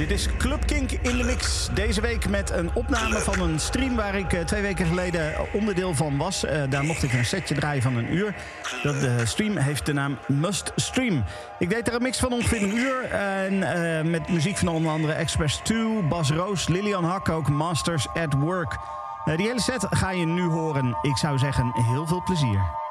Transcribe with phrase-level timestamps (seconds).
[0.00, 1.68] Dit is Club Kink in de mix.
[1.74, 5.94] Deze week met een opname van een stream waar ik eh, twee weken geleden onderdeel
[5.94, 6.44] van was.
[6.44, 8.34] Eh, daar mocht ik een setje draaien van een uur.
[8.82, 11.24] Dat de stream heeft de naam Must Stream.
[11.58, 13.04] Ik deed er een mix van ongeveer een uur.
[13.10, 18.08] En eh, met muziek van onder andere Express 2, Bas Roos, Lilian Hak ook, Masters
[18.08, 18.78] at Work.
[19.24, 20.98] Eh, die hele set ga je nu horen.
[21.02, 22.89] Ik zou zeggen, heel veel plezier.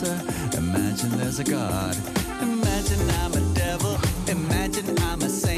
[0.00, 1.96] Imagine there's a God.
[2.40, 3.98] Imagine I'm a devil.
[4.28, 5.57] Imagine I'm a saint.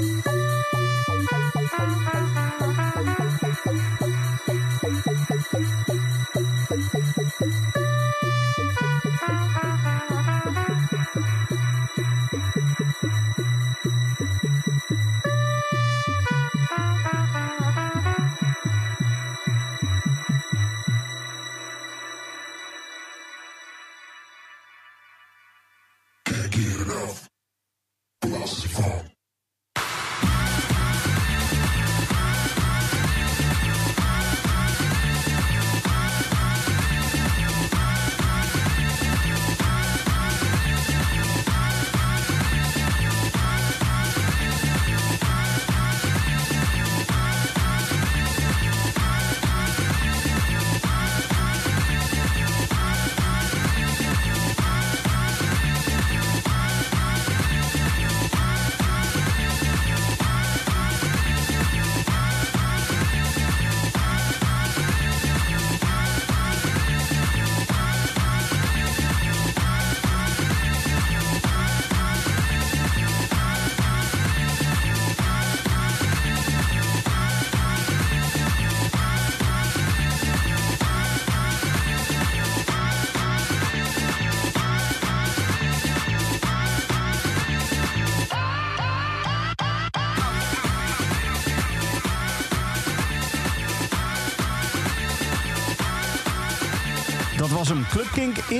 [0.00, 0.37] thank you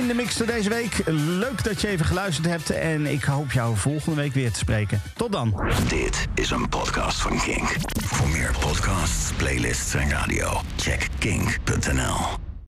[0.09, 1.01] de mix deze week.
[1.05, 2.69] Leuk dat je even geluisterd hebt.
[2.69, 5.01] En ik hoop jou volgende week weer te spreken.
[5.15, 5.61] Tot dan.
[5.87, 7.75] Dit is een podcast van Kink.
[8.03, 12.38] Voor meer podcasts, playlists en radio, check kink.nl.